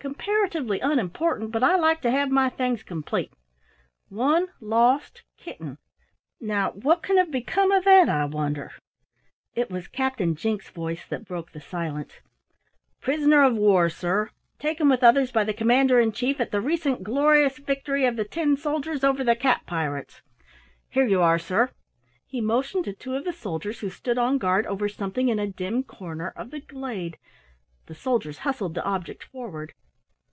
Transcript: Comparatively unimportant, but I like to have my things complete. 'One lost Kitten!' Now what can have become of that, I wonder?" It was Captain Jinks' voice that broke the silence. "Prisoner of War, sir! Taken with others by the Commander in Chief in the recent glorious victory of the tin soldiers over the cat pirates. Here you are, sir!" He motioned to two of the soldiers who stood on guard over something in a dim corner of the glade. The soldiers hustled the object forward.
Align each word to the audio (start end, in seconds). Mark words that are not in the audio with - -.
Comparatively 0.00 0.78
unimportant, 0.78 1.50
but 1.50 1.64
I 1.64 1.74
like 1.74 2.00
to 2.02 2.10
have 2.12 2.30
my 2.30 2.48
things 2.48 2.84
complete. 2.84 3.32
'One 4.08 4.46
lost 4.60 5.24
Kitten!' 5.36 5.76
Now 6.40 6.70
what 6.70 7.02
can 7.02 7.16
have 7.16 7.32
become 7.32 7.72
of 7.72 7.82
that, 7.84 8.08
I 8.08 8.24
wonder?" 8.26 8.70
It 9.56 9.72
was 9.72 9.88
Captain 9.88 10.36
Jinks' 10.36 10.70
voice 10.70 11.04
that 11.08 11.24
broke 11.24 11.50
the 11.50 11.60
silence. 11.60 12.20
"Prisoner 13.00 13.42
of 13.42 13.56
War, 13.56 13.88
sir! 13.90 14.30
Taken 14.60 14.88
with 14.88 15.02
others 15.02 15.32
by 15.32 15.42
the 15.42 15.52
Commander 15.52 15.98
in 15.98 16.12
Chief 16.12 16.38
in 16.40 16.48
the 16.52 16.60
recent 16.60 17.02
glorious 17.02 17.58
victory 17.58 18.04
of 18.06 18.14
the 18.14 18.24
tin 18.24 18.56
soldiers 18.56 19.02
over 19.02 19.24
the 19.24 19.34
cat 19.34 19.62
pirates. 19.66 20.22
Here 20.88 21.08
you 21.08 21.22
are, 21.22 21.40
sir!" 21.40 21.72
He 22.24 22.40
motioned 22.40 22.84
to 22.84 22.92
two 22.92 23.16
of 23.16 23.24
the 23.24 23.32
soldiers 23.32 23.80
who 23.80 23.90
stood 23.90 24.16
on 24.16 24.38
guard 24.38 24.64
over 24.68 24.88
something 24.88 25.28
in 25.28 25.40
a 25.40 25.48
dim 25.50 25.82
corner 25.82 26.32
of 26.36 26.52
the 26.52 26.60
glade. 26.60 27.18
The 27.86 27.96
soldiers 27.96 28.38
hustled 28.46 28.74
the 28.74 28.84
object 28.84 29.24
forward. 29.24 29.74